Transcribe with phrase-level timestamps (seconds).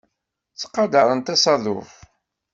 [0.51, 1.91] Ttqadarent asaḍuf.